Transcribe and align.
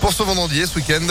pour 0.00 0.12
ce 0.12 0.22
vendredi 0.22 0.60
et 0.60 0.66
ce 0.66 0.76
week-end. 0.76 1.06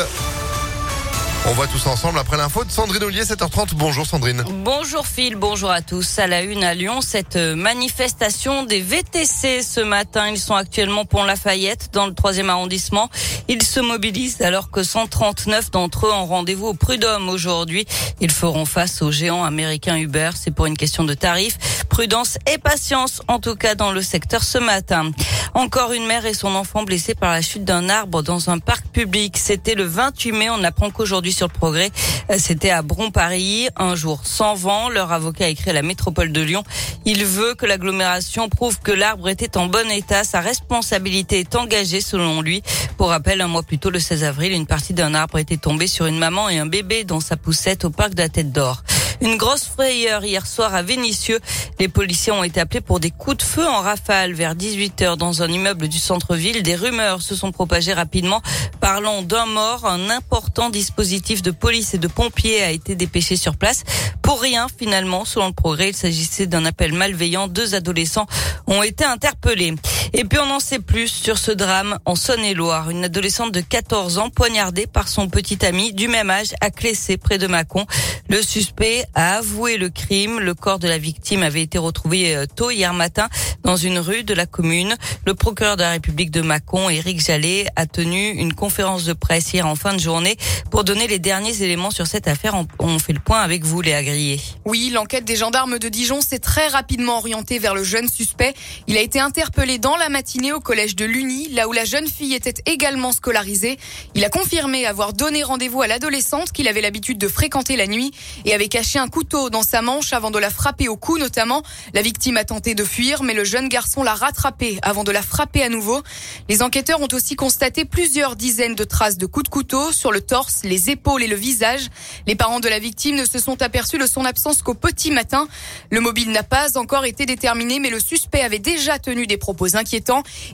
On 1.47 1.53
voit 1.53 1.68
tous 1.68 1.88
ensemble 1.88 2.20
après 2.20 2.36
l'info 2.36 2.65
de 2.65 2.71
Sandrine 2.71 3.01
Ollier, 3.04 3.23
7h30. 3.23 3.69
Bonjour 3.73 4.05
Sandrine. 4.05 4.43
Bonjour 4.63 5.08
Phil, 5.08 5.35
bonjour 5.35 5.71
à 5.71 5.81
tous. 5.81 6.19
À 6.19 6.27
la 6.27 6.41
une 6.41 6.65
à 6.65 6.73
Lyon, 6.73 6.99
cette 7.02 7.38
manifestation 7.38 8.63
des 8.65 8.81
VTC 8.81 9.63
ce 9.63 9.79
matin. 9.79 10.28
Ils 10.29 10.39
sont 10.39 10.55
actuellement 10.55 11.05
Pont 11.05 11.23
Lafayette 11.23 11.89
dans 11.94 12.07
le 12.07 12.13
troisième 12.13 12.49
arrondissement. 12.49 13.10
Ils 13.47 13.63
se 13.63 13.79
mobilisent 13.79 14.42
alors 14.42 14.69
que 14.69 14.83
139 14.83 15.71
d'entre 15.71 16.08
eux 16.08 16.12
ont 16.12 16.26
rendez-vous 16.26 16.68
au 16.68 16.74
Prud'homme 16.74 17.30
aujourd'hui. 17.30 17.88
Ils 18.20 18.32
feront 18.32 18.66
face 18.66 19.02
au 19.02 19.10
géant 19.10 19.44
américain 19.46 19.96
Uber. 19.96 20.32
C'est 20.36 20.52
pour 20.52 20.66
une 20.66 20.78
question 20.78 21.06
de 21.06 21.14
tarifs. 21.14 21.58
Prudence 21.90 22.38
et 22.54 22.58
patience, 22.58 23.21
en 23.28 23.40
tout 23.40 23.56
cas 23.56 23.76
dans 23.76 23.92
le 23.92 24.02
secteur 24.02 24.44
ce 24.44 24.58
matin. 24.58 25.12
Encore 25.54 25.94
une 25.94 26.06
mère 26.06 26.26
et 26.26 26.34
son 26.34 26.56
enfant 26.56 26.84
blessés 26.84 27.16
par 27.16 27.32
la 27.32 27.42
chute 27.42 27.64
d'un 27.64 27.90
arbre 27.90 28.22
dans 28.22 28.50
un 28.50 28.60
parc 28.60 28.88
public. 28.88 29.38
C'était 29.38 29.76
le 29.76 29.84
28 29.84 30.32
mai. 30.32 30.50
On 30.50 30.64
apprend 30.64 30.92
qu'aujourd'hui 30.92 31.34
sur 31.34 31.48
le 31.48 31.54
progrès, 31.54 31.90
c'était 32.38 32.70
à 32.70 32.81
Bron-Paris. 32.81 33.67
Un 33.76 33.95
jour 33.95 34.21
sans 34.23 34.54
vent. 34.55 34.90
Leur 34.90 35.12
avocat 35.12 35.45
a 35.45 35.48
écrit 35.48 35.71
à 35.71 35.73
la 35.73 35.81
métropole 35.81 36.31
de 36.31 36.41
Lyon. 36.41 36.63
Il 37.05 37.26
veut 37.26 37.55
que 37.55 37.66
l'agglomération 37.66 38.49
prouve 38.49 38.80
que 38.80 38.91
l'arbre 38.91 39.30
était 39.30 39.57
en 39.57 39.66
bon 39.66 39.90
état. 39.90 40.23
Sa 40.23 40.40
responsabilité 40.40 41.40
est 41.40 41.55
engagée 41.55 42.02
selon 42.02 42.41
lui. 42.41 42.62
Pour 42.98 43.09
rappel, 43.09 43.41
un 43.41 43.48
mois 43.48 43.63
plus 43.63 43.79
tôt, 43.79 43.90
le 43.90 43.99
16 43.99 44.23
avril, 44.23 44.52
une 44.52 44.68
partie 44.68 44.93
d'un 44.93 45.13
arbre 45.13 45.40
était 45.40 45.57
tombée 45.57 45.88
sur 45.88 46.05
une 46.05 46.20
maman 46.20 46.49
et 46.49 46.59
un 46.59 46.66
bébé 46.66 47.04
dans 47.04 47.20
sa 47.20 47.38
poussette 47.38 47.85
au 47.85 47.90
parc 47.90 48.13
de 48.13 48.21
la 48.21 48.29
Tête 48.29 48.52
d'Or. 48.52 48.84
Une 49.21 49.35
grosse 49.35 49.65
frayeur 49.65 50.23
hier 50.23 50.47
soir 50.47 50.73
à 50.73 50.81
Vénissieux. 50.81 51.39
Les 51.77 51.89
policiers 51.89 52.31
ont 52.31 52.43
été 52.43 52.61
appelés 52.61 52.79
pour 52.79 53.01
des 53.01 53.11
coups 53.11 53.37
de 53.37 53.43
feu 53.43 53.67
en 53.67 53.81
rafale 53.81 54.33
vers 54.33 54.55
18h 54.55 55.17
dans 55.17 55.43
un 55.43 55.49
immeuble 55.49 55.89
du 55.89 55.99
centre-ville. 55.99 56.63
Des 56.63 56.75
rumeurs 56.75 57.21
se 57.21 57.35
sont 57.35 57.51
propagées 57.51 57.93
rapidement 57.93 58.41
parlant 58.79 59.21
d'un 59.21 59.45
mort. 59.45 59.85
Un 59.85 60.09
important 60.09 60.69
dispositif 60.69 61.41
de 61.41 61.51
police 61.51 61.93
et 61.93 61.97
de 61.97 62.07
pompiers 62.07 62.63
a 62.63 62.71
été 62.71 62.95
dépêché 62.95 63.35
sur 63.35 63.57
place. 63.57 63.84
Pour 64.22 64.42
rien, 64.42 64.67
finalement, 64.78 65.26
selon 65.26 65.48
le 65.48 65.54
progrès, 65.54 65.89
il 65.89 65.95
s'agissait 65.95 66.45
d'un 66.45 66.64
appel 66.64 66.94
malveillant. 66.94 67.48
Deux 67.48 67.76
adolescents 67.76 68.28
ont 68.67 68.83
été 68.83 69.04
interpellés. 69.04 69.76
Et 70.14 70.24
puis 70.24 70.40
on 70.40 70.50
en 70.50 70.60
sait 70.60 70.80
plus 70.80 71.08
sur 71.08 71.38
ce 71.38 71.52
drame 71.52 72.00
en 72.06 72.16
Saône-et-Loire. 72.16 72.90
Une 72.90 73.04
adolescente 73.04 73.52
de 73.52 73.62
14 73.62 74.18
ans 74.18 74.30
poignardée 74.30 74.88
par 74.88 75.08
son 75.08 75.30
petit 75.30 75.64
ami 75.66 75.94
du 75.94 76.08
même 76.08 76.30
âge 76.30 76.54
à 76.62 76.72
Clessé 76.72 77.18
près 77.18 77.38
de 77.38 77.46
Mâcon. 77.46 77.86
Le 78.28 78.42
suspect 78.42 79.06
a 79.14 79.38
avoué 79.38 79.78
le 79.78 79.90
crime. 79.90 80.40
Le 80.40 80.56
corps 80.56 80.80
de 80.80 80.88
la 80.88 80.98
victime 80.98 81.44
avait 81.44 81.62
été 81.62 81.78
retrouvé 81.78 82.36
euh, 82.36 82.46
tôt 82.48 82.72
hier 82.72 82.94
matin 82.94 83.30
dans 83.64 83.76
une 83.76 84.00
rue 84.00 84.24
de 84.24 84.34
la 84.34 84.46
commune. 84.46 84.96
Le 85.26 85.36
procureur 85.36 85.78
de 85.78 85.84
la 85.84 85.92
République 85.92 86.32
de 86.32 86.42
Mâcon, 86.42 86.90
Éric 86.90 87.23
Jallet, 87.23 87.68
a 87.76 87.86
tenu 87.86 88.30
une 88.30 88.54
conférence 88.54 89.06
de 89.06 89.14
presse 89.14 89.54
hier 89.54 89.68
en 89.68 89.76
fin 89.76 89.94
de 89.94 90.00
journée 90.00 90.38
pour 90.72 90.84
donner 90.84 91.08
les 91.08 91.20
derniers 91.20 91.62
éléments 91.62 91.92
sur 91.92 92.08
cette 92.08 92.28
affaire. 92.28 92.56
On 92.80 92.98
fait 92.98 93.14
le 93.14 93.20
point 93.20 93.42
avec 93.42 93.64
vous, 93.64 93.82
Léa 93.82 94.04
Grillet. 94.04 94.40
Oui, 94.66 94.90
l'enquête 94.92 95.26
des 95.26 95.36
gendarmes 95.36 95.78
de 95.78 95.90
Dijon 95.90 96.22
s'est 96.22 96.40
très 96.40 96.68
rapidement 96.68 97.18
orientée 97.18 97.60
vers 97.60 97.76
le 97.76 97.84
jeune 97.84 98.08
suspect. 98.08 98.54
Il 98.88 98.98
a 98.98 99.02
été 99.02 99.20
interpellé 99.20 99.78
dans 99.78 99.98
la 100.00 100.09
matinée 100.09 100.53
au 100.53 100.61
collège 100.61 100.95
de 100.95 101.03
Luni, 101.03 101.50
là 101.50 101.67
où 101.67 101.73
la 101.73 101.83
jeune 101.83 102.08
fille 102.08 102.33
était 102.33 102.53
également 102.66 103.11
scolarisée. 103.11 103.78
Il 104.16 104.23
a 104.23 104.30
confirmé 104.30 104.86
avoir 104.86 105.11
donné 105.11 105.44
rendez-vous 105.44 105.81
à 105.81 105.88
l'adolescente 105.88 106.53
qu'il 106.53 106.69
avait 106.69 106.80
l'habitude 106.80 107.17
de 107.17 107.28
fréquenter 107.28 107.75
la 107.75 107.86
nuit 107.86 108.11
et 108.45 108.53
avait 108.53 108.70
caché 108.70 108.97
un 108.97 109.09
couteau 109.09 109.50
dans 109.50 109.61
sa 109.61 109.81
manche 109.81 110.14
avant 110.14 110.31
de 110.31 110.39
la 110.39 110.50
frapper 110.50 110.88
au 110.88 110.95
cou 110.95 111.17
notamment. 111.17 111.64
La 111.94 112.02
victime 112.02 112.38
a 112.38 112.45
tenté 112.45 112.75
de 112.75 112.83
fuir, 112.86 113.23
mais 113.23 113.33
le 113.33 113.44
jeune 113.44 113.67
garçon 113.67 114.02
l'a 114.02 114.14
rattrapée 114.14 114.80
avant 114.83 115.03
de 115.03 115.11
la 115.11 115.22
frapper 115.22 115.64
à 115.64 115.70
nouveau. 115.70 116.02
Les 116.47 116.61
enquêteurs 116.61 117.02
ont 117.02 117.09
aussi 117.11 117.36
constaté 117.36 117.83
plusieurs 117.83 118.38
dizaines 118.38 118.75
de 118.75 118.86
traces 118.86 119.17
de 119.17 119.25
coups 119.25 119.44
de 119.44 119.50
couteau 119.50 119.92
sur 119.92 120.14
le 120.14 120.22
torse, 120.22 120.61
les 120.64 120.89
épaules 120.89 121.23
et 121.23 121.27
le 121.27 121.36
visage. 121.36 121.89
Les 122.25 122.36
parents 122.36 122.61
de 122.61 122.70
la 122.70 122.80
victime 122.80 123.17
ne 123.17 123.25
se 123.25 123.38
sont 123.38 123.61
aperçus 123.61 123.97
de 123.97 124.08
son 124.08 124.23
absence 124.23 124.61
qu'au 124.61 124.75
petit 124.75 125.11
matin. 125.11 125.50
Le 125.92 126.00
mobile 126.00 126.31
n'a 126.31 126.43
pas 126.43 126.77
encore 126.77 127.04
été 127.04 127.26
déterminé, 127.26 127.80
mais 127.80 127.89
le 127.89 127.99
suspect 127.99 128.41
avait 128.41 128.59
déjà 128.59 128.97
tenu 128.97 129.27
des 129.27 129.38
propos 129.38 129.75
inquiétants 129.75 129.88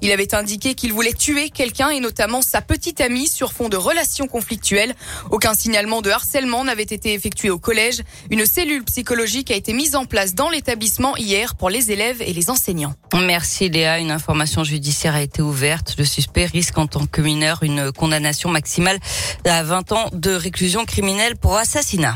Il 0.01 0.12
avait 0.12 0.34
indiqué 0.35 0.75
qu'il 0.75 0.94
voulait 0.94 1.13
tuer 1.13 1.50
quelqu'un 1.50 1.90
et 1.90 2.00
notamment 2.00 2.41
sa 2.41 2.62
petite 2.62 3.01
amie 3.01 3.28
sur 3.28 3.51
fond 3.51 3.69
de 3.69 3.78
relations 3.78 4.28
conflictuelles. 4.28 4.96
Aucun 5.31 5.53
signalement 5.53 6.01
de 6.01 6.09
harcèlement 6.09 6.63
n'avait 6.63 6.84
été 6.84 7.13
effectué 7.13 7.50
au 7.50 7.59
collège. 7.59 8.01
Une 8.29 8.46
cellule 8.46 8.84
psychologique 8.84 9.51
a 9.51 9.56
été 9.56 9.73
mise 9.73 9.96
en 9.96 10.06
place 10.06 10.35
dans 10.35 10.50
l'établissement 10.50 11.16
hier 11.18 11.56
pour 11.56 11.69
les 11.69 11.91
élèves 11.91 12.22
et 12.22 12.34
les 12.34 12.50
enseignants. 12.50 12.94
Merci 13.13 13.69
Léa. 13.69 14.00
Une 14.00 14.12
information 14.12 14.63
judiciaire 14.63 15.16
a 15.16 15.22
été 15.22 15.41
ouverte. 15.41 15.96
Le 15.97 16.06
suspect 16.06 16.46
risque 16.46 16.78
en 16.78 16.88
tant 16.88 17.06
que 17.06 17.22
mineur 17.22 17.63
une 17.63 17.91
condamnation 17.91 18.50
maximale 18.50 19.00
à 19.46 19.63
20 19.63 19.91
ans 19.91 20.09
de 20.13 20.31
réclusion 20.31 20.85
criminelle 20.85 21.35
pour 21.35 21.56
assassinat. 21.56 22.16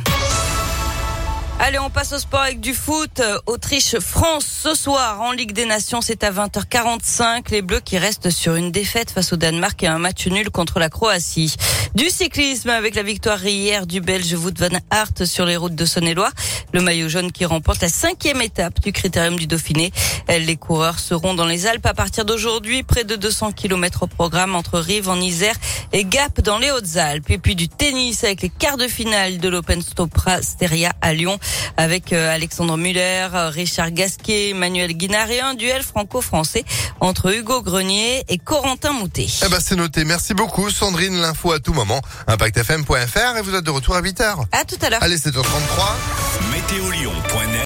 Allez, 1.61 1.77
on 1.77 1.89
passe 1.89 2.13
au 2.13 2.17
sport 2.19 2.39
avec 2.39 2.61
du 2.61 2.73
foot. 2.73 3.21
Autriche-France 3.45 4.45
ce 4.45 4.73
soir 4.73 5.21
en 5.21 5.33
Ligue 5.33 5.51
des 5.51 5.65
Nations, 5.65 5.99
c'est 5.99 6.23
à 6.23 6.31
20h45. 6.31 7.51
Les 7.51 7.61
Bleus 7.61 7.81
qui 7.81 7.97
restent 7.97 8.29
sur 8.29 8.55
une 8.55 8.71
défaite 8.71 9.11
face 9.11 9.33
au 9.33 9.35
Danemark 9.35 9.83
et 9.83 9.87
un 9.87 9.99
match 9.99 10.25
nul 10.27 10.51
contre 10.51 10.79
la 10.79 10.87
Croatie. 10.87 11.53
Du 11.95 12.09
cyclisme 12.09 12.69
avec 12.69 12.93
la 12.93 13.01
victoire 13.01 13.43
hier 13.43 13.87
du 13.87 13.99
Belge 13.99 14.33
Wout 14.33 14.53
van 14.59 14.77
Aert 14.91 15.25
sur 15.25 15.45
les 15.45 15.57
routes 15.57 15.73
de 15.73 15.85
Saône-et-Loire. 15.85 16.31
Le 16.71 16.81
maillot 16.81 17.09
jaune 17.09 17.31
qui 17.31 17.45
remporte 17.45 17.81
la 17.81 17.89
cinquième 17.89 18.43
étape 18.43 18.79
du 18.79 18.91
Critérium 18.91 19.37
du 19.37 19.47
Dauphiné. 19.47 19.91
Les 20.27 20.55
coureurs 20.55 20.99
seront 20.99 21.33
dans 21.33 21.47
les 21.47 21.65
Alpes 21.65 21.87
à 21.87 21.95
partir 21.95 22.25
d'aujourd'hui. 22.25 22.83
Près 22.83 23.05
de 23.05 23.15
200 23.15 23.53
km 23.53 24.03
au 24.03 24.07
programme 24.07 24.55
entre 24.55 24.77
Rive 24.77 25.09
en 25.09 25.19
Isère 25.19 25.55
et 25.91 26.05
Gap 26.05 26.41
dans 26.41 26.59
les 26.59 26.69
Hautes-Alpes. 26.69 27.31
Et 27.31 27.39
puis 27.39 27.55
du 27.55 27.67
tennis 27.67 28.23
avec 28.23 28.43
les 28.43 28.49
quarts 28.49 28.77
de 28.77 28.87
finale 28.87 29.39
de 29.39 29.49
l'Open 29.49 29.81
Stopra 29.81 30.43
Steria 30.43 30.93
à 31.01 31.13
Lyon 31.13 31.39
avec 31.75 32.13
euh, 32.13 32.31
Alexandre 32.31 32.77
Muller, 32.77 33.29
euh, 33.33 33.49
Richard 33.49 33.91
Gasquet, 33.91 34.53
Manuel 34.53 34.93
Guinard 34.93 35.31
et 35.31 35.39
un 35.39 35.55
duel 35.55 35.81
franco-français 35.81 36.65
entre 36.99 37.33
Hugo 37.33 37.63
Grenier 37.63 38.23
et 38.29 38.37
Corentin 38.37 38.93
Moutet. 38.93 39.27
Eh 39.43 39.49
ben 39.49 39.59
c'est 39.59 39.75
noté. 39.75 40.05
Merci 40.05 40.35
beaucoup 40.35 40.69
Sandrine. 40.69 41.19
L'info 41.19 41.51
à 41.51 41.59
tout. 41.59 41.73
ImpactFM.fr 42.27 43.37
et 43.37 43.41
vous 43.41 43.55
êtes 43.55 43.63
de 43.63 43.71
retour 43.71 43.95
à 43.95 44.01
8h. 44.01 44.45
À 44.51 44.65
tout 44.65 44.75
à 44.81 44.89
l'heure. 44.89 45.01
Allez, 45.01 45.17
7h33. 45.17 45.41
Météolion.net 46.51 47.48